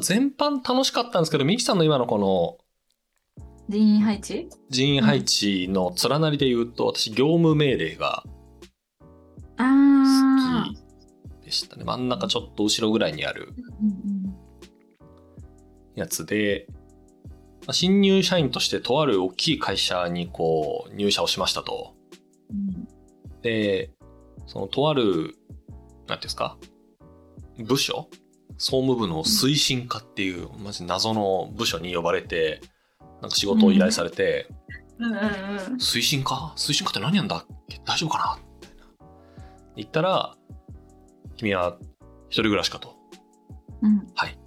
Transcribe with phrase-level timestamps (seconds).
[0.00, 2.58] 全般楽しかったんですけど、ミキさんの今のこの
[3.68, 4.48] 人員配置？
[4.68, 8.24] 人員配置の連なりで言うと、私、業務命令が
[9.56, 10.74] あ好
[11.40, 11.84] きでしたね。
[11.84, 13.54] 真ん中ちょっと後ろぐらいにある
[15.94, 21.94] やつで、まあ新入社員としてとある大きい会社にこう入社をしましたと。
[23.42, 23.90] で、
[24.46, 25.32] そのとある、なんてい
[26.14, 26.56] うんですか？
[27.58, 28.08] 部署
[28.58, 32.60] 総務部の推進課っていう、マジ謎の部署に呼ばれて、
[33.20, 34.48] なんか仕事を依頼されて、
[34.98, 35.22] うんうんうん
[35.74, 36.54] 推進課？
[36.56, 37.44] 推進課って何やんだ
[37.84, 38.38] 大丈夫かな？
[38.60, 38.84] みたいな。
[39.76, 40.34] 言ったら、
[41.36, 41.76] 君は
[42.28, 42.94] 一人暮らしかと。
[43.82, 44.38] うんはい。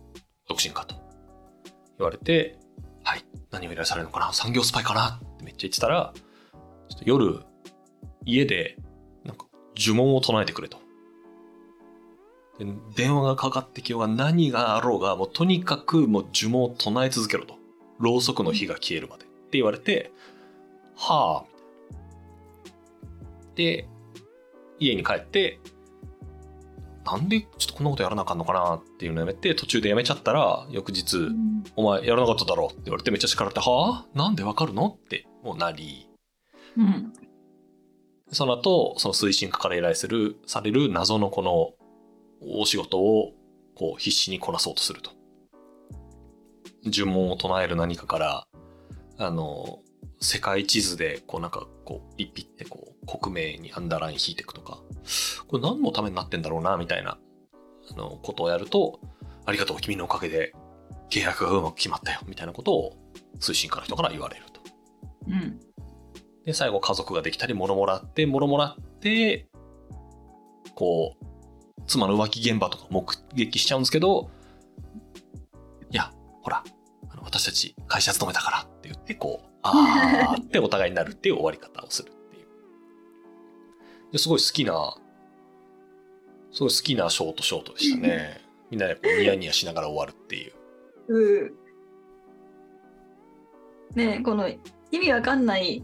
[0.48, 0.96] 独身かと。
[2.00, 2.58] 言われて、
[3.04, 3.24] はい。
[3.52, 4.34] 何を依頼されるのかな？
[4.34, 5.20] 産業スパイかな？
[5.24, 6.14] ってめっちゃ言ってたら、
[6.90, 7.44] ちょっと夜、
[8.26, 8.76] 家で、
[9.24, 9.46] なんか
[9.78, 10.80] 呪文を唱えてくれと。
[12.96, 17.56] 電話がかかってきようが何があろうが、もうとにかくもう呪文を唱え続けろと。
[18.00, 19.26] ろうそくの火が消えるまで。
[19.26, 20.12] って言われて、
[20.96, 21.50] はあ、
[23.56, 23.88] で、
[24.80, 25.60] 家に帰って、
[27.06, 31.30] なんでちょっとこんなことやらなあかんのかなっていうのやめて、途中でやめちゃったら、翌日、
[31.76, 34.88] お前やらなかっただろって言われてめっちゃ叱られて、はあなんでわかるの？
[34.88, 36.08] ってもうなり、
[36.78, 37.14] うん
[38.32, 41.74] その後、その推進課から依頼する、される謎のこの
[42.42, 43.34] お仕事を
[43.76, 45.12] こう必死にこなそうとすると。
[46.86, 48.48] 呪文を唱える何かから、
[49.18, 49.80] あの、
[50.22, 54.82] 世界地図でこうなんかこうピッピってこう国名にアンダーライン引いていくとか、
[55.48, 57.18] これ何のためになってんだろうなみたいな
[57.92, 59.00] あのことをやると、
[59.46, 60.54] ありがとう君のおかげで
[61.10, 62.94] 契約がうまく決まったよみたいなことを
[63.40, 64.62] 推進課の人から言われると。
[65.28, 65.60] うん
[66.46, 69.48] で、最後家族ができたり、物もらって、物もらって、
[70.74, 71.26] こう、
[71.90, 74.30] 妻の浮気現場とか目撃しちゃうんですけど、
[75.90, 76.14] いや、
[76.44, 76.64] ほら、
[77.10, 82.48] あの私たち会社勤めたからって言って、こう、あー ってお互いになるっていう終わり方をするっていう。
[84.12, 84.96] ですごい好きな、
[86.52, 88.42] すごい好きなショートショートでしたね。
[88.70, 90.54] みんなでこうニヤニヤしながら終わるっていう。
[91.08, 91.60] うん
[93.96, 94.48] ねえこの
[94.92, 95.84] 意味わかんない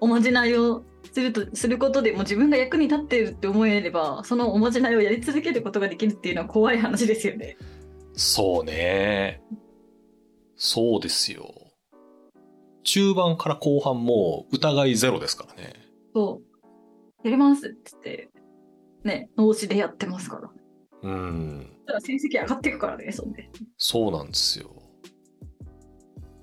[0.00, 7.56] おまじないをするとすることでも自分が役に立っているって思えればそのおまじないをやり続けることができるっていうのは怖い話ですよね。
[8.14, 9.42] そうね。
[10.56, 11.54] そうですよ。
[12.84, 15.74] 中盤から後半もう疑いゼロですからね。
[16.14, 16.40] そ
[17.22, 18.30] うやりますって言って
[19.04, 20.50] ね脳死でやってますから。
[21.02, 21.70] うん。
[21.86, 23.48] ただ成績上がっていくからねそんで。
[23.76, 24.70] そうなんですよ。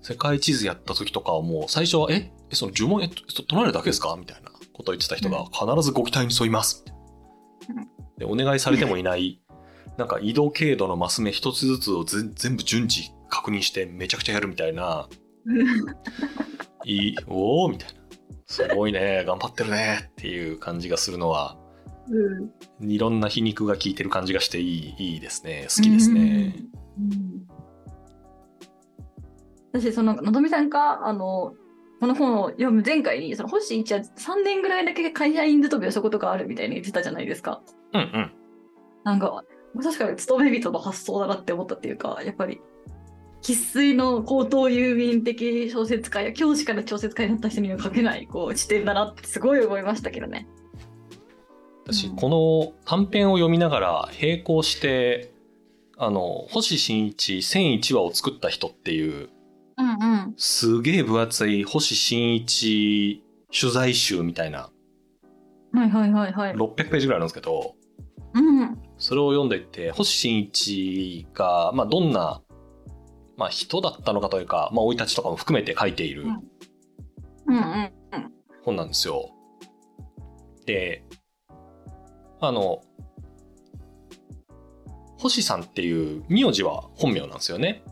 [0.01, 2.31] 世界地図やった時とかはもう最初は、え？
[2.51, 4.15] えその呪文えと唱えるだけですか？
[4.19, 4.44] みたいな
[4.75, 5.45] ことを言ってた人が、うん。
[5.45, 6.83] 必ずご期待に沿います。
[8.17, 9.41] で、お願いされてもいない、
[9.97, 15.07] なんか移動経度のマス目一つずつをぜ全部順次確認してめちゃくちゃやるみたいな、
[16.83, 17.95] いい、おーみたいな。
[18.47, 21.57] すごいね、頑張ってるねっていう感じがするのは、
[22.79, 22.91] うん。
[22.91, 25.67] いろんな皮肉が効いてる感じがしていいいいですね。
[25.75, 26.55] 好きですね。
[26.99, 27.47] うん。
[29.73, 31.53] 私そののぞみさんがあの
[32.05, 37.63] この本を読む前回にその星一は3年ぐらいだけ会社員勤めをしたことがあるみたいに言ってたじゃないですか。
[37.93, 38.31] うんうん。
[39.03, 39.43] なんか
[39.81, 42.61] 確かに勤め人の発想だなって思ったっていうかやっぱり
[43.41, 50.47] 生粋の高等遊民的小説家や教師から小説家になった人には書けないこう視点だなってすごい思いましたけどね。
[51.87, 55.33] 私、うんこの短編を読みながら並行して、
[55.97, 59.29] あの、星新一1001話を作った人っていう、
[59.77, 59.93] うんう
[60.29, 60.33] ん。
[60.37, 64.69] すげえ分厚い星新一取材集みたいな、
[65.73, 66.53] はいはいはいはい。
[66.53, 67.75] 600ページぐらいあるんですけど、
[68.33, 72.41] うんそれを読んでいって、星新一が、まあ、どんな、
[73.37, 76.29] まあ、人だったのかというか、まあ、生い立ちとかも含めて書いているうん
[77.47, 77.91] うんうん
[78.63, 79.29] 本なんですよ。
[80.65, 81.03] で、
[82.39, 82.81] あの、
[85.19, 87.83] 星さんっていう名字は本名なんですよね。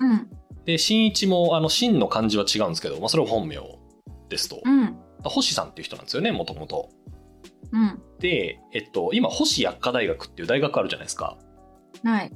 [0.00, 0.30] うん
[0.68, 3.56] で、新一も、あの、新の漢字は違うんですけど、まあ、それは本名
[4.28, 4.60] ですと。
[4.62, 6.90] うん星さんっていう人なんですよね、もともと。
[7.72, 11.38] うんで、えっと、今、星薬科大学っていう大学あるじゃないですか。
[12.04, 12.30] はい。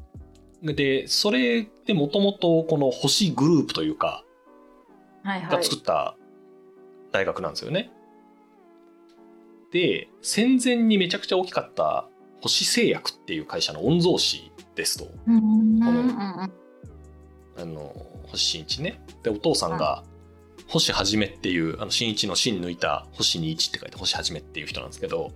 [0.63, 4.25] で、それでもともと、この星グループというか、
[5.25, 5.65] がはいはい。
[5.65, 6.17] 作った
[7.13, 7.91] 大学なんですよね。
[9.73, 12.09] で、戦前にめちゃくちゃ大きかった
[12.41, 15.05] 星製薬っていう会社の御曹司ですと。
[15.05, 16.49] この
[17.57, 17.95] あの、
[18.29, 19.01] 星新一ね。
[19.23, 20.05] で、お父さんが、
[20.69, 25.33] 星はじめっていう、あの、新一の新抜いた星に一って書いて星はじめっていう人なんですけど、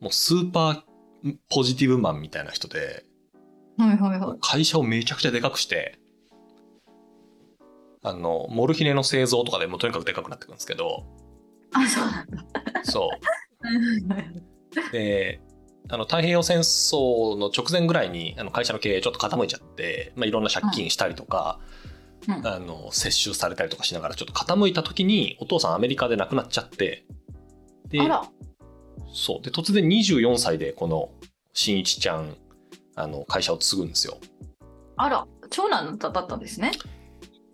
[0.00, 3.04] もうスーパーポジティブマンみたいな人で、
[3.78, 4.38] はいはいはい。
[4.40, 5.98] 会社をめちゃくちゃでかくして、
[8.02, 11.04] あの、モルヒネの製造とかでもうとにかくでかくなってくるんですけど、
[11.72, 12.44] あ、そうなんだ。
[12.84, 13.10] そ。
[14.88, 14.92] う。
[14.92, 15.40] で、
[15.88, 21.66] あの、太平洋戦争の直前ぐらいに、あの、会社の経営ちょっと傾いちゃって、まあ、いろんな借金したりとか、うん
[22.28, 27.04] あの、接収されたりとかしながらちょっと傾いた時に、お父さんアメリカで亡くなっちゃって、
[27.88, 28.28] で、あら。
[29.12, 29.42] そう。
[29.42, 31.10] で、突然24歳でこの、
[31.52, 32.36] 新一ちゃん、
[32.96, 34.18] あの、会社を継ぐんですよ。
[34.96, 35.26] あら。
[35.50, 36.72] 長男だったんですね。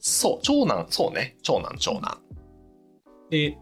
[0.00, 2.19] そう、長男、そうね、長男、長男。
[3.31, 3.58] で、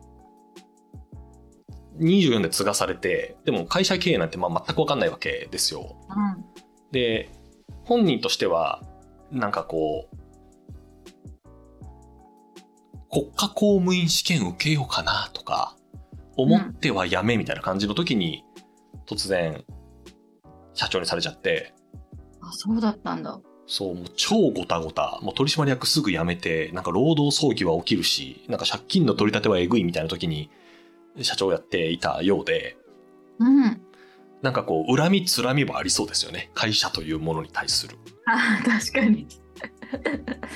[2.00, 5.96] 24で継がされて、でも会社経営なんてまあ全く分かんないわけですよ。
[6.08, 6.44] うん。
[6.90, 7.30] で、
[7.84, 8.82] 本人としては、
[9.30, 10.16] なんかこう、
[13.10, 15.76] 国家公務員試験受けようかなとか、
[16.36, 18.44] 思ってはやめみたいな感じの時に、
[19.06, 19.64] 突然、
[20.74, 21.74] 社長にされちゃって、
[22.40, 23.40] あ、そうだったんだ。
[23.66, 25.20] そう、もう超ごたごた。
[25.22, 30.50] もう取締役すぐ辞めて、なんか労働争議は起きるし、なんか借金の取り立てはえぐいみたいな時に、
[31.20, 32.76] 社長をやっていたようで、
[33.38, 33.80] うん。
[34.42, 36.50] なんかこう、恨みつらみもありそうですよね。
[36.54, 37.96] 会社というものに対する。
[38.26, 39.26] あ、確かに。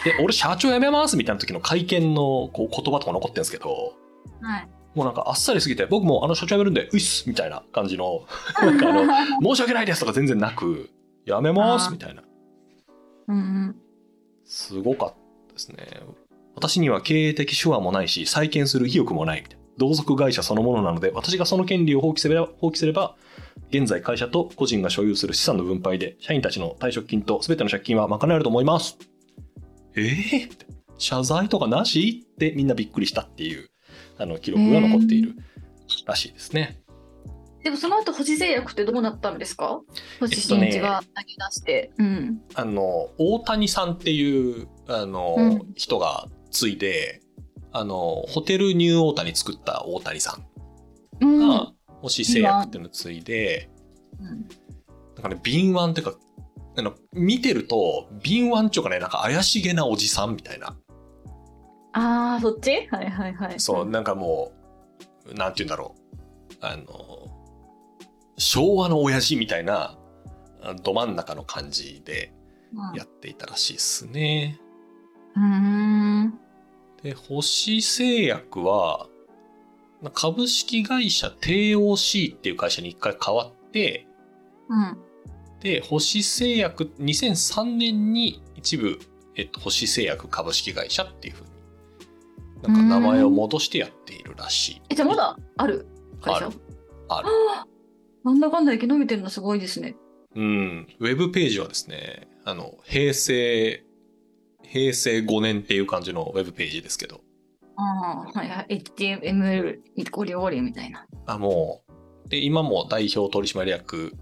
[0.04, 3.94] で、俺社長辞めますみたいな時の会見のこう言葉とか残ってるんですけど、
[4.40, 4.68] はい。
[4.94, 8.26] もうなんかあっさりすぎて、僕もあの社長辞めるんで、ういっすみたいな感じの、
[8.60, 9.04] なんかあの、
[9.54, 10.90] 申し訳ないですとか全然なく、
[11.26, 12.22] 辞めますみたいな。
[13.28, 13.76] うんうん。
[14.44, 15.14] すごかっ
[15.48, 15.86] たですね。
[16.54, 19.63] 私には経営的手腕もないし、再建する意欲もないみたいな。
[19.78, 23.16] 同族会社そのものなので、私がその権利を放棄すれば、放棄すれば
[23.70, 28.96] 現在会社と個人が所有する資産の分配で、社員たちの退職金と全ての借金は賄えると思います。
[29.96, 30.50] えー、
[30.98, 32.26] 謝罪とかなし？
[32.34, 33.68] ってみんなびっくりしたっていう、
[34.18, 35.34] あの、記録が残っている
[36.06, 36.80] らしいですね。
[37.62, 39.80] でもその後星製薬ってどうなったんですか？
[40.20, 41.90] 星新一が投げ出して。
[41.98, 42.42] うん。
[42.54, 47.22] あの、大谷さんっていう、あの、うん人がついで、
[47.74, 50.38] あの、ホテルニューオータニ作った大谷さ
[51.20, 51.48] んうん。
[51.48, 53.68] が、星製薬っていうのをついで、
[54.20, 56.18] うんかね、敏腕っていうか、
[56.76, 60.76] あの、見てると、敏腕っていうかね、なんか怪しげなおじさんみたいな。
[61.92, 62.88] ああ、そっち？
[62.90, 63.60] はいはいはい。
[63.60, 64.52] そう、なんかも
[65.30, 66.56] う、なんて言うんだろう。
[66.60, 66.84] あの、
[68.36, 69.96] 昭和の親父みたいな、
[70.62, 72.32] あど真ん中の感じで
[72.74, 72.96] うん。
[72.96, 74.60] やっていたらしいですね。
[75.36, 76.38] うーん。
[77.04, 79.08] で、星製薬は、
[80.14, 84.06] 株式会社 TOC っていう会社に一回変わって、
[84.68, 84.98] うん。
[85.60, 88.98] で、星製薬、2003年に一部、
[89.36, 91.50] えっと、星製薬株式会社っていうふうに、
[92.62, 94.82] なんか名前を戻してやっているらしい。
[94.88, 95.86] え、じゃあまだある？
[96.22, 96.46] 会社？
[96.46, 96.56] ある
[97.08, 97.28] ある。
[97.58, 99.94] あーなんだかんだ生き延びてるのすごいですね。
[100.34, 100.88] うん。
[100.98, 103.84] ウェブページはですね、あの、平成、
[104.74, 107.20] 平成5年っていう感じのウェブページですけど、
[107.76, 108.82] ああ、はいはい。
[108.82, 109.78] HTML
[110.10, 111.06] ゴリゴリみたいな。
[111.26, 111.84] あ、も
[112.26, 114.12] う、で、今も代表取締役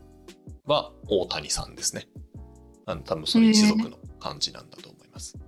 [0.67, 2.07] は大谷さんですね。
[2.85, 5.39] あの、多分その一族の感じなんだと思います。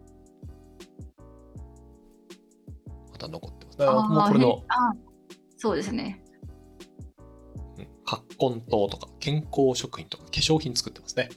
[3.12, 3.78] また残ってます。
[3.78, 4.94] だからもうこれの、あ
[5.58, 6.25] そうですね。
[7.76, 11.28] うん葛根糖とか健康食品とか化粧品作ってますね。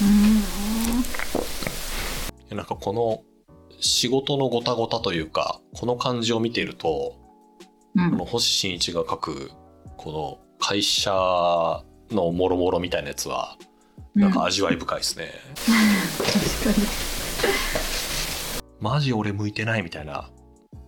[0.00, 1.43] うーん。
[2.54, 3.22] でなんかこの
[3.80, 7.16] 仕事のごたごたというか、この感じを見ていると、
[7.96, 9.50] うん、この星新一が書く、
[9.96, 11.12] この会社
[12.10, 13.58] のもろもろみたいなやつは、
[14.14, 15.28] なんか味わい深いですね。
[16.64, 16.86] 確かに。
[18.80, 20.30] マジ俺向いてないみたいな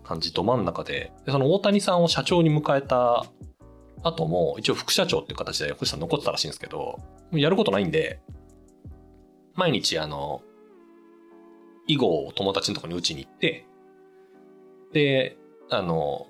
[0.04, 3.24] 感じど真ん中ででその大谷さんを社長に迎えた
[4.02, 7.00] 後も一応副社長っていう形で星さん残ってたらしいんですけど
[7.32, 8.20] やることないんで
[9.54, 10.42] 毎日あの
[11.86, 13.66] 囲碁を友達のとこに打ちに行って
[14.92, 15.36] で
[15.70, 16.26] あの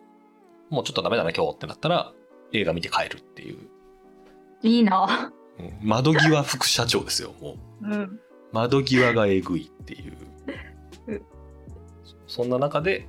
[0.70, 2.12] もうちょっとダメだな今日ってなったら
[2.52, 3.58] 映画見て帰るっていう、
[4.62, 5.32] いいな。
[5.58, 8.20] うん窓際副社長ですよもううん。
[8.52, 10.16] 窓際がえぐいっていう
[11.08, 11.22] うん
[12.26, 13.06] そんな中で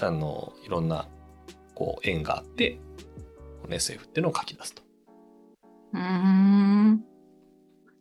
[0.00, 1.06] あのいろんな
[1.74, 2.78] こう縁があって
[3.62, 4.82] この SF っていうのを書き出すと
[5.92, 7.04] うーん。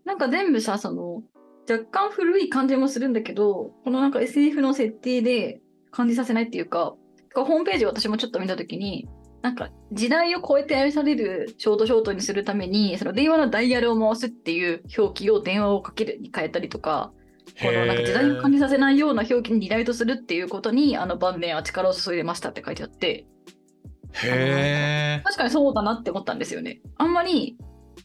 [0.05, 1.23] なんか全部さ、その、
[1.69, 6.95] 若干古い感じもするんだけど、このなんか SF の設定で感じさせないっていうか、
[7.35, 9.07] ホームページを私もちょっと見たときに、
[9.41, 17.11] なんか時代を超えて愛されるショートショートにするために、その電話のダイヤルを回すっていう表記を電話をかけるに変えたりとか、
[17.59, 23.25] このなんか時代を感じさせないような表記にリライトするっていうことに、あの晩年は力を注いでましたって書いてあって、
[24.13, 26.81] へえ確かにそうだなって思ったんですよね。
[26.97, 27.57] あんまり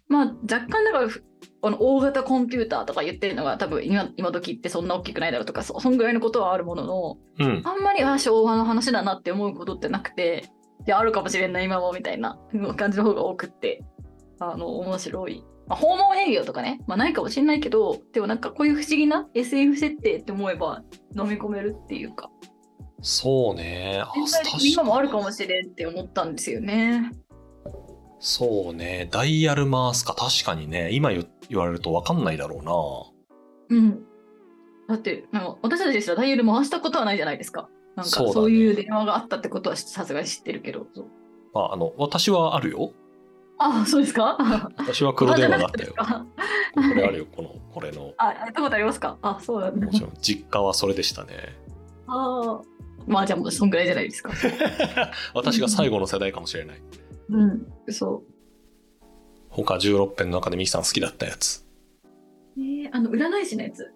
[0.09, 1.25] まあ若干だからふ
[1.61, 7.62] この大型コンピューターとか言ってるのが多分今今時ってそんな大きくないだろうとかそそんぐらいのことはあるもののうん。
[7.64, 10.49] あんまりあ昭和の話だなって思うことってなくて
[10.87, 12.38] いやあるかもしれんない今もみたいな
[12.76, 13.83] 感じの方が多くって
[14.38, 20.83] あの面白い、まあ、訪問営業とかね、まあ、ないかもしれないけどでもなんかこういう不思議な SF 設定って思えば
[21.19, 22.31] 飲み込めるっていうか
[23.02, 24.02] そうね。
[24.61, 27.12] 今もあるかもしれんって思ったんですよね。
[28.18, 29.08] そうね。
[29.11, 30.14] ダイヤル回すか。
[30.14, 30.90] 確かにね。
[30.92, 33.04] 今言言われると分かんないだろ
[33.68, 34.02] うん。
[34.88, 35.25] だって、
[35.62, 37.68] 私たちですらダイヤル回したことはないじゃないですか。
[37.94, 40.87] なんかそういう電話があったってことはさすがに知ってるけど。
[40.94, 41.08] そうう
[41.54, 41.61] な。
[41.61, 42.92] あ、あの、私はあるよ。
[43.58, 44.37] あ、そうですか？
[44.76, 45.94] 私は黒電話があったよ。
[45.96, 46.25] あ
[46.75, 47.26] これあるよ。
[47.35, 48.12] この、これの。
[48.18, 49.16] あ、やったことありますか？
[49.23, 49.92] あ、そうなんだも。
[49.92, 51.56] ちろん、実家はそれでしたね。
[52.06, 52.62] ああ。
[53.06, 54.30] まあじゃあもうそんぐらいじゃないですか。
[55.32, 56.82] 私が最後の世代かもしれない。
[57.28, 57.66] うん。
[57.88, 59.04] そう。
[59.49, 61.64] 他16編の中でミキさん好きだったやつ。
[62.59, 63.92] えー、あの、占い師のやつ。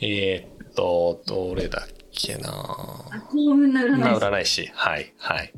[0.00, 4.20] えー、っと、どれだっけなあ幸運な占いな師。
[4.20, 4.70] 占い師。
[4.74, 5.52] はい、はい。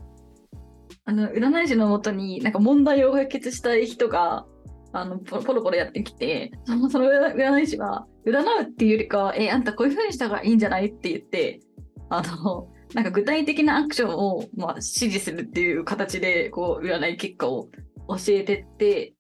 [1.07, 4.47] あの占い師のもとになんか問題を解決したい人が
[4.93, 11.61] あのポロポロポロやってきてそのその占い師は占うっていうよりかは「えあんたこういうふうにした方がいいんじゃない?」って言って
[12.09, 17.69] あのなんか具体的なアクションを、まあ、指示するっていう形でこう占い結果を
[18.09, 19.15] 教えてって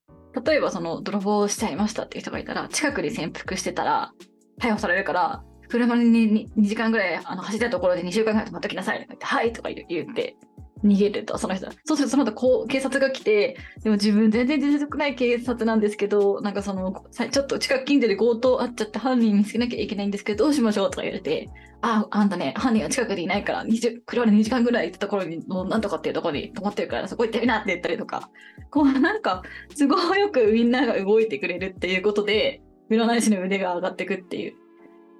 [0.44, 4.12] 例えばその泥棒しちゃいましたっていう人がいたら近くに潜伏してたら
[4.60, 10.36] 逮捕されるから車に 2, 時間ぐらいあの走ったところで2週間ぐらい止まっときなさいとか言って「はい」とか言って
[10.84, 11.66] 逃げるとその人。
[11.84, 21.48] そうするとその後こう警察が来てでも自分全然出てくない警察なんですけどなんかそのちょっと近く近所で強盗あっちゃって犯人見つけなきゃいけないんですけどどうしましょうとか言われて
[21.86, 28.30] ああんたね犯人が近くにいないから20車で2時間ぐらい行ったところにもうなんとかっていうところに止まってるからそこ行ってみなって言ったりとか。
[28.70, 29.42] こうなんか
[29.74, 32.60] すごいよくみんなが動いてくれるっていうことで
[32.90, 34.54] 占い師の腕が上がってくっていう。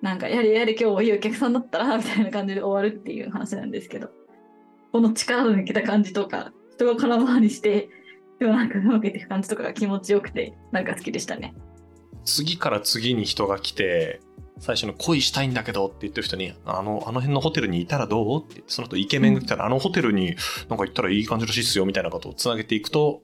[0.03, 4.11] なんかやれやれ今日もいいお客さんだったらみたいな感じで終わるっていう話なんですけど。
[4.93, 7.89] この力の抜けた感じとか人が空回りして
[8.39, 11.55] でもなんかうまくいっていく感じとかが気持ちよくてなんか好きでしたね。
[12.25, 14.21] 次から次に人が来て、
[14.59, 20.37] 最初の恋したいんだけどって言ってる人に、あの、あの辺のホテルにいたらどうってその後イケメンが来たら、あのホテルに
[20.69, 23.23] なんか行ったらいい感じらしいっすよみたいなことをつなげていくと、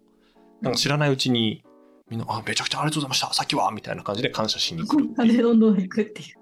[0.61, 1.63] なんか知らないうちに、
[2.09, 6.41] みんな、あ、めちゃくちゃありがとうございました、さっきはみたいな感じで感謝しにどんどん行くっていう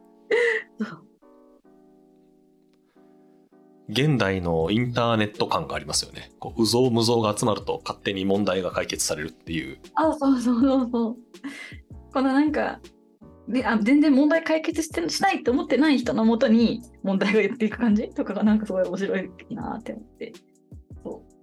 [3.91, 6.31] 現代のインターネット感がありますよね。
[6.39, 9.79] こう、うぞうむぞうが集まると勝手に問題が解決されるっていう。
[9.95, 11.17] あ、そうそうそうそう。
[12.13, 12.81] このなんか、
[13.49, 20.33] であ全然問題解決してしないと思ってない人のもとに問題が言っていく感じとかがなんかすごい面白いなって思って。
[21.03, 21.39] そう。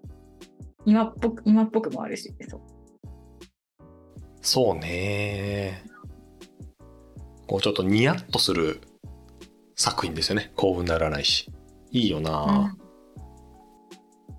[0.86, 2.62] 今っぽく、今っぽくもあるし、そう。
[4.42, 5.84] そうね。
[7.48, 8.82] こう、ちょっとニヤッとする
[9.76, 10.52] 作品ですよね。
[10.56, 11.52] 幸運ならないし。
[11.92, 12.76] いいよな、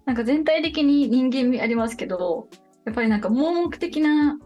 [0.04, 2.48] なんか全体的に人間味ありますけど、
[2.84, 4.38] やっぱりなんか盲目的な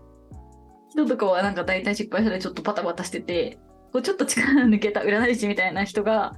[0.90, 3.58] 人とかはなんか大体失敗したらちょっとパタパタしてて、
[3.92, 6.34] こうちょっと力抜けた占い師みたいな人が、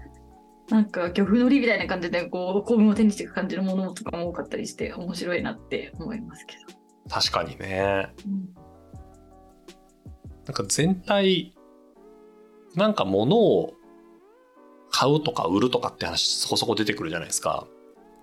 [0.68, 6.78] なんか漁夫の利みたいな感じでこう幸運を手にしていく感じのものとかも多かったりして面白いなって思いますけど。
[7.08, 8.12] 確かにね。
[8.26, 8.62] うん
[10.44, 11.54] なんか全体、
[12.74, 13.74] なんか物を
[14.90, 17.66] 買うとか売るとかって話そこそこ出てくるじゃないですか。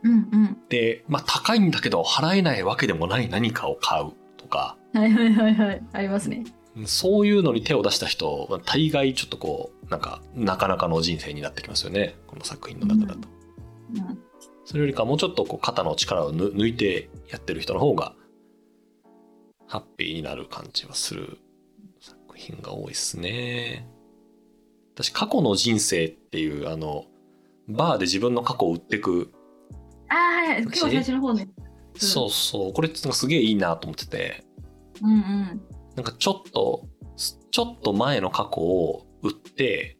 [0.03, 0.57] うんうん。
[0.69, 5.83] で、まあ高いんだけど払えないわけでもない何かを買うとか、はいはいはいはい。
[5.93, 6.45] ありますね。
[6.85, 12.15] そういうのに手を出した人は大概ちょっとこう、なんかなかなかの人生になってきますよね。
[12.27, 13.27] この作品の中だと。
[13.95, 14.29] うん
[14.65, 18.13] それよりかもうちょっとこう肩の力をぬ抜いてやってる人の方が
[19.65, 21.39] ハッピーになる感じはする
[21.99, 23.87] 作品が多いですね。
[24.93, 27.05] 私過去の人生っていうあの
[27.67, 29.31] バーで自分の過去を売ってく、
[30.07, 30.17] ああ、
[30.51, 30.61] はい。
[30.61, 31.49] 今日最初の方ね。
[31.63, 34.45] うんそうそうこれすげえいいなと思ってて
[35.01, 35.61] うんうん。
[35.95, 36.87] なんかちょっと
[37.51, 39.97] ちょっと前の過去を売って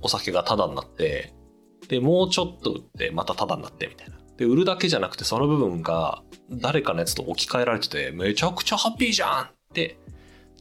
[0.00, 1.34] お酒がタダになって
[1.88, 9.98] でもうちょっと売ってまたタダになってみたいなで売るだけじゃなくてその部分が誰かのやつと置き換えられててめちゃくちゃハッピーじゃんって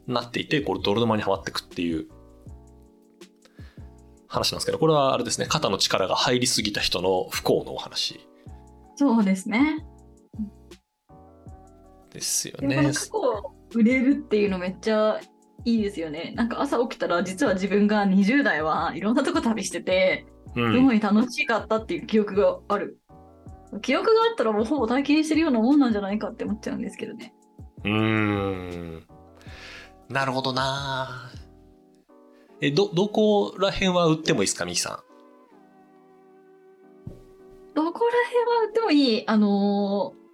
[0.07, 2.07] なっていてこれ泥沼にはまってくっていう
[4.27, 8.27] 話なんですけどこれはあれですね肩の力が入りすぎた人の不幸のお話
[8.97, 9.85] そうですね。
[12.13, 15.19] ですよね過去を売れるっていうのめっちゃ
[15.65, 16.33] いいですよね。
[16.35, 22.97] なんか朝起きたら実は自分が20代はいろんなとこ旅してて、うんすごい楽しかったっていう記憶がある。
[23.81, 27.33] 記憶があったらもうほぼ体験してるようなもんなんじゃないかって思っちゃうんですけどね。
[27.83, 29.07] うーん。
[30.09, 31.31] なるほどな
[32.61, 35.03] え、ど、どこら辺は売ってもいいですか、ミキさ
[37.73, 40.24] どこら辺は売ってもいいあのー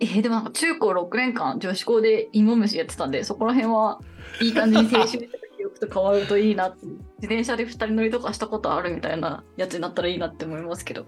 [0.00, 4.00] えーでもなんか中高6年間女子校で芋虫やってたんでそこら辺は
[4.40, 5.26] いい感じに青春した
[5.56, 11.06] 記憶と変わるといいなって自転車で2人乗りとかしたことあるみたいなやつになったらいいなって思いますけどん。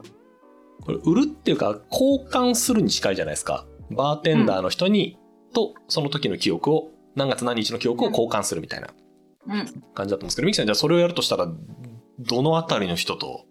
[0.83, 3.66] これ、売るっていうか、交換するに近いじゃないですか。
[3.90, 5.18] バーテンダーの人に、
[5.52, 8.88] と、その時の記憶を、何月何日の記憶を交換するみたいな
[9.49, 11.50] うん感じだったんですけど、ミキさん、じゃあそれをやるとしたら、
[12.21, 13.45] どのあたりの人と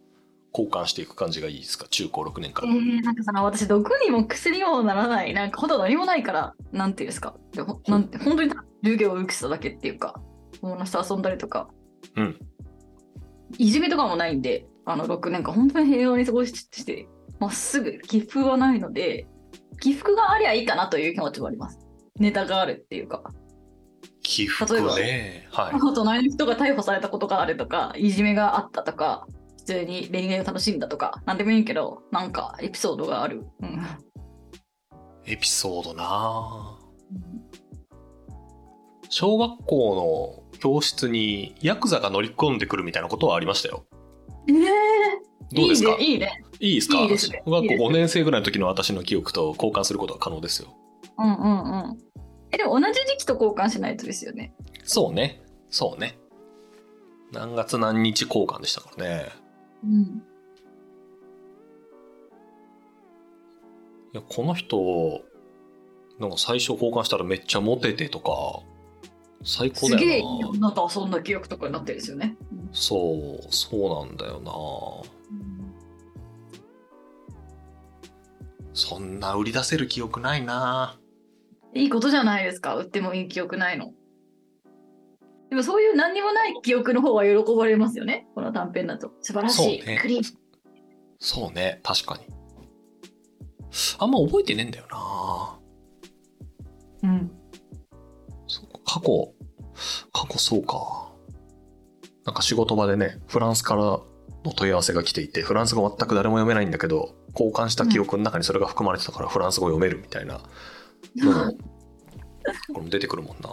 [0.57, 1.85] 交換していく感じがいいですか？
[1.89, 2.67] 中高6年間。
[2.67, 5.33] えー、なんかその私毒にも薬にもならない。
[5.33, 6.55] なんかほんと何もないから。
[6.71, 7.35] なんていうんですか？
[7.53, 8.51] でほなんて本当に
[8.83, 10.19] 授業を受けてただけっていうか
[10.61, 11.69] 友達と遊んだりとか。
[12.15, 12.39] うん。
[13.57, 15.53] いじめとかもないんであの6年間。
[15.53, 17.07] 本当に平和に過ごして
[17.39, 19.27] まっすぐ起伏はないので
[19.79, 21.79] 起伏がありゃいいかなという気持ちもあります。
[22.19, 23.23] ネタがあるっていうか。
[24.23, 25.47] 起伏ね。
[25.51, 25.75] はい。
[25.75, 29.27] あと隣の人が逮捕されたことがあるとかいじめがあったとか。
[29.29, 29.36] 普
[29.67, 33.85] 通に恋愛を楽しんだとかなんでもいいけどなんかエピソードがある、うん
[35.29, 36.77] エピソードな
[39.09, 43.83] 小学校の教室にヤクザが乗り込んでくるみたいなことはありましたよ。
[44.47, 44.57] えー
[45.53, 45.91] どうですか？
[45.91, 46.97] いいねいいねいいですか？
[47.01, 50.73] いいですね小学校いいですね5年生ぐらいの時の私の記憶と交換することは可能ですよ。
[51.17, 51.97] うんうんうん
[52.51, 54.53] えでも同じ時期と交換しないとですよね
[54.85, 55.41] そうね。
[55.69, 56.17] そうね。
[57.33, 59.25] 何月何日交換でしたからね。
[59.87, 60.23] うん
[64.13, 65.21] いや、この人、
[66.17, 68.63] なんか最初交換したらめっちゃモテてとか、
[69.43, 70.05] 最高すだよな。
[70.05, 72.37] げえ女と遊んだ記憶とかになってるんですよね、
[72.71, 74.51] そう、そうなんだよな。
[78.73, 80.97] そんな売り出せる記憶ないな。
[81.73, 83.93] いいことじゃないですか売ってもいい記憶ないの
[85.49, 88.27] でもそういう何にもない記憶の方が喜ばれますよね。
[88.35, 89.11] この短編だと。
[89.21, 89.99] 素晴らしい、そうね。
[90.01, 90.23] クリーン。
[91.19, 92.27] そうね、確かに。
[93.99, 95.59] あんま覚えてねえんだよな。
[97.03, 97.31] うん。
[98.47, 98.99] そうか。
[98.99, 99.33] 過去、
[100.11, 101.11] 過去そうか。
[102.25, 104.03] なんか仕事場でね、フランスからの
[104.55, 110.41] 問い合わせが来ていて、フランス語全く誰も読めないんだけど、交換した記憶の中にそれが含まれてたからフランス語読めるみたいな
[111.15, 111.53] のも、
[112.73, 113.49] これも出てくるもんな。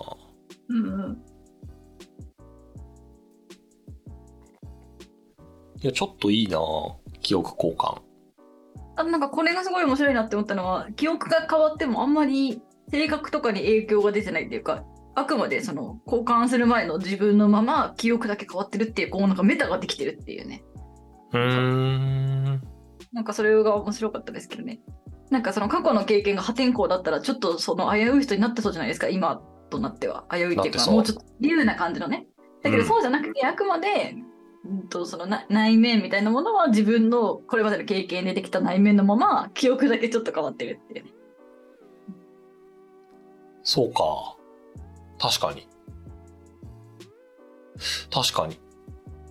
[0.71, 1.34] うんうん
[5.85, 6.59] いや、ちょっといいな
[7.21, 8.01] 記憶交換。
[8.97, 14.85] あなんかこれがすごい面白いなって思ったのは記憶が変わってもあんまり性格とかに影響が出てないっていうか
[15.17, 20.63] あくまでその交換する前の自分のまま記憶だけ変わってるっていうこうなんかメタができてるっていうね。
[21.33, 22.63] うーん。
[23.13, 24.81] なんかそれが面白かったですけどね。
[25.31, 30.25] なんかその過去の経験が破天荒だったらちょっとその危うい人になってそうじゃないですか今となっては。
[30.31, 32.27] 危ういっていうかもうちょっと自由な感じのね。
[32.63, 32.89] だけどうん。
[32.89, 34.34] そうじゃなくて、あくまで、うん
[34.89, 41.11] とそのな内面みたいなものは自分のこれまでの経験でできた内面のまま記憶だけちょっと変わってるっていうね
[43.63, 44.37] そうか。
[45.19, 45.67] 確かに。
[48.11, 48.59] 確かに。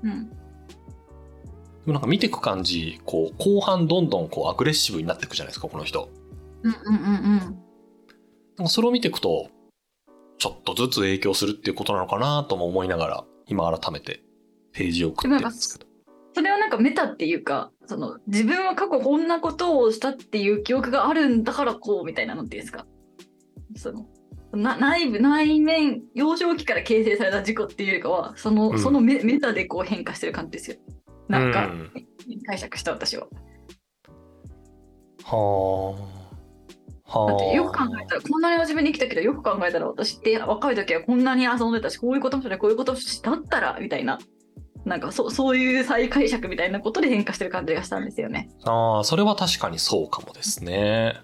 [0.04, 0.30] うん
[1.86, 6.10] でもなんか見てく感じ、こう、後半どんどんこうアグレッシブになっていくじゃないですか、この人。
[6.64, 7.40] うんうんうんうん
[8.56, 9.50] なんかそれを見ていくと、
[10.38, 14.24] ちょっとずつ影響するっていうことなのかなとも思いながら、今改めて
[14.74, 15.92] ページを送ってるんですけど。
[16.36, 22.88] それはなんかメタっていうかその自分は過去こんなことをしたっていう記憶があるんだからこうみたいなのっていうんですか？
[23.76, 24.08] その
[24.52, 30.78] な内部内面幼少期から形成された事故っていうよりかはその,、うんそのメメタでこう変化してる感じですよ
[31.28, 31.92] なんか、うん
[32.48, 33.28] 解釈した私は
[35.24, 35.92] はあ。
[37.20, 37.32] はあ。
[37.32, 44.20] だってよく考えたらこんなに真面目に生きたけどよく考えたら私って若い時はこんなに遊んでたしこういうこともしたこういうこともしただったらみたいな
[44.86, 48.50] なんかそそういう再解釈みたいなことで変化してる感じがしたんですよね。
[48.64, 51.22] ああ、それは確かにそうかもですね。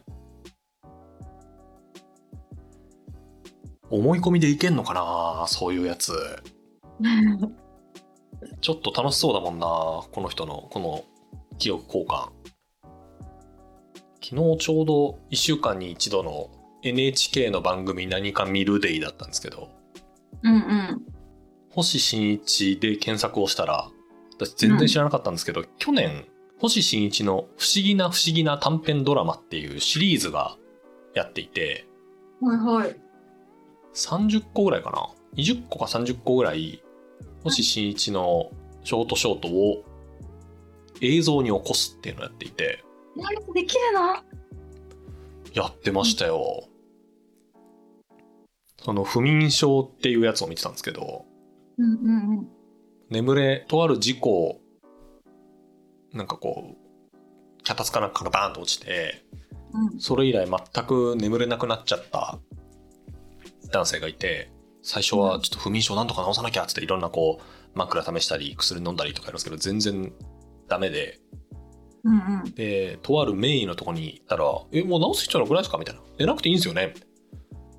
[3.89, 6.13] 思い込みでいけんのかなそういうやつ。
[8.61, 11.03] ちょっと楽しそうだもんなこの人のこの
[11.57, 12.29] 記憶交換。
[14.21, 16.49] 昨日ちょうど1週間に一度の
[16.83, 19.69] NHK の番組何か見るデイだったんですけど、
[20.43, 21.18] うんうん
[21.83, 23.89] 星新一で検索をしたら、
[24.37, 26.25] 私全然知らなかったんですけど、去年、
[26.59, 30.57] 星新一の不思議な不思議な短編ドラマっていうシリーズが
[31.13, 31.87] やっていて、
[32.41, 32.95] はいはい。
[33.93, 36.83] 30個ぐらいかな ?20 個か30個ぐらい、
[37.43, 38.51] 星新一の
[38.83, 39.83] ショートショートを
[41.01, 42.83] 映像に起こすっていうのをやっていて、
[43.53, 44.23] できるな。
[45.53, 46.65] やってましたよ。
[48.83, 51.25] その不眠症っていうやつを見てたんですけど、
[51.79, 52.47] うんうんうん。
[53.09, 54.61] 眠れ、とある事故、
[56.13, 59.25] なんかこう、脚立かなんかがバーンと落ちて、
[59.71, 62.39] うんそれ以来全く眠れなくなっちゃった
[63.71, 70.11] 男性がいて、最初はちょっと不眠症なんとか治さなきゃっつっていろんなこう、枕試したり薬飲んだりとかやるんですけど、全然
[70.67, 71.19] ダメで、
[72.03, 72.53] うんうん。
[72.55, 75.77] で、とある名医のとこに行ったら、え、もう治す必要なくないですか？
[75.77, 76.01] みたいな。
[76.17, 76.93] 寝なくていいんですよね？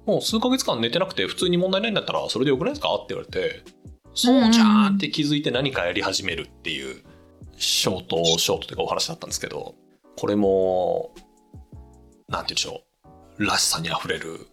[0.06, 2.94] もう数ヶ月間寝てなくて普通に問題ないんだったらそれでよくないですか？
[2.94, 3.64] って言われて、
[4.14, 7.02] そうじゃんって気づいて何かやり始めるっていう、
[7.56, 9.74] ショート、ショートというかお話だったんですけど、
[10.16, 11.14] これも、
[12.28, 12.82] なんて言うんでしょ
[13.38, 13.44] う。
[13.44, 14.48] らしさに溢れる、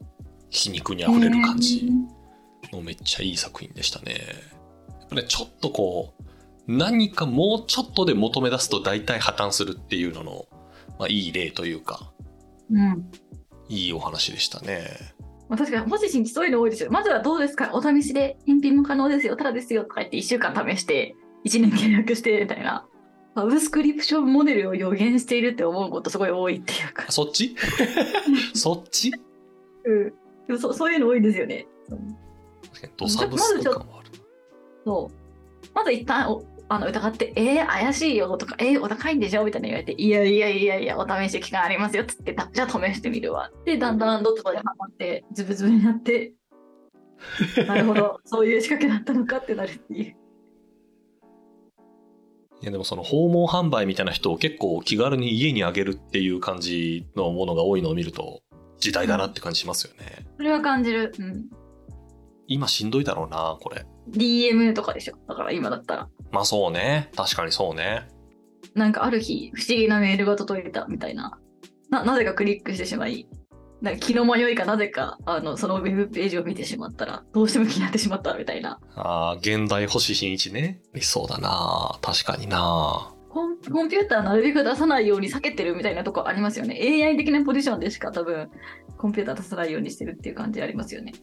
[0.49, 1.89] 皮肉に溢れる感じ
[2.71, 4.13] のめっちゃいい作品でしたね。
[4.99, 6.23] やっぱね、ちょっとこう、
[6.67, 10.45] 何かもうちょっとで求め出すと大体破綻するっていうのの、
[10.99, 12.11] まあいい例というか、
[12.69, 13.09] うん。
[13.69, 14.87] いいお話でしたね。
[15.49, 16.91] まあ、確かに、もし新規そういうの多いですよ。
[16.91, 17.71] まずはどうですか？
[17.73, 19.35] お試しで返品も可能ですよ。
[19.35, 19.83] ただですよ。
[19.83, 22.85] とか言って1週間試して、1年契約して、みたいな。
[23.35, 27.11] サブスクリプションモデルを予言しているって思うことすごい多いっていうかあ。
[27.11, 27.55] そっち？
[28.55, 29.13] そっち？
[29.85, 30.05] うん。
[30.47, 31.67] でもそそういうの多いですよね。
[32.97, 34.09] ドサブスク感はある。
[34.85, 35.11] そ
[35.63, 35.67] う。
[35.75, 39.45] まず一旦おあの疑って、えー、怪しいよとか、えー、お高いんでしょ？
[39.45, 43.51] みたいな言われて、いやいやいやいや、お試し期間ありますよっつって、たじゃあ試してみるわ。
[43.65, 46.33] で、だんだんどっかでハマって、ズブズブになって、
[47.67, 50.15] なるほど、そういう仕掛けだったのかってなるっていう。
[52.59, 58.41] いやでもその訪問販売みたいな人を結構気軽に家にあげるっていう感じのものが多いのを見ると
[58.79, 60.25] 時代だなって感じしますよね。
[60.37, 61.13] それは感じる。
[61.19, 61.45] うん。
[62.47, 63.85] 今しんどいだろうな、これ。
[64.11, 65.17] DM とかでしょ。
[65.27, 66.09] だから今だったら。
[66.31, 67.09] まあそうね。
[67.15, 68.07] 確かにそうね。
[68.75, 71.39] なんかある日、不思議なメールが届いたみたいな。
[71.89, 73.27] な、なぜかクリックしてしまい、
[73.81, 78.79] なんか気の迷いかなぜか、あの、そのウェブページを見てしまったら、どうしても気になってしまったみたいな。
[78.95, 80.81] ああ、現代星新一ね。
[80.93, 81.97] 理想だな。
[82.01, 83.13] 確かにな。
[83.29, 86.75] コンコンピューターなるべく出さないように避けてるみたいなとこありますよね。
[86.75, 88.49] AI 的なポジションでしか多分、
[88.97, 91.13] コンピューター出さないようにしてるっていう感じありますよね。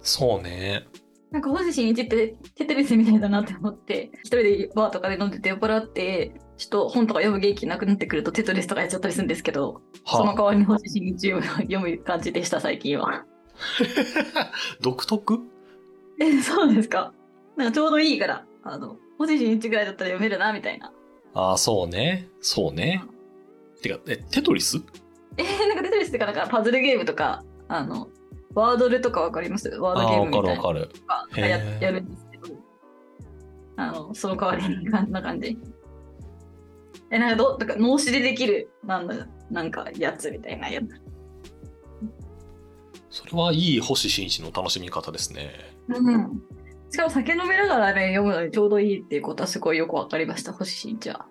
[0.00, 0.86] そうね。
[1.30, 13.26] なんか星新一ってテトリスみたいだなって思って、一人でバーとかで飲んでて酔っ払って、ちょっと本とか読む元気なくなってくるとテトリスとかやっちゃったりするんですけど、そのは代わりに星新一を読む感じでした、最近は。
[14.80, 15.40] 独特？
[16.20, 17.12] え、そうですか。
[17.56, 20.92] なんかちょうどいいから、あの、星新一ぐらいだったら読めるな、みたいな。
[21.34, 22.28] ああ、そうね。
[22.40, 23.04] そうね。
[23.82, 24.78] てか、え、テトリス？
[25.36, 28.08] えー、なんかテトリスってか、なんかパズルゲームとか、あの、
[28.58, 29.68] ワードルとかわかります？
[29.68, 30.88] ワードゲームわかみたいなるわかる。
[30.88, 31.00] と
[31.34, 32.56] かややるんですけど、
[33.76, 35.56] あの、その代わりにこんな感じ。
[37.10, 40.88] え、なんかど、なんか脳死でできる、なんだ、なんかやつみたいなやつ。
[43.10, 45.52] それはいい星新一の楽しみ方ですね。
[45.88, 46.42] うん。
[46.90, 51.26] しかも酒飲めながらね、読むのにちょうどいいっていうことはすごいよくわかりました、星新一は。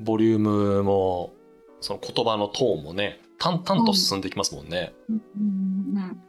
[0.00, 1.32] ボリュームも、
[1.80, 4.94] その言葉のトーンもね、淡々と進んでいきますもんね。
[5.08, 6.22] うんうん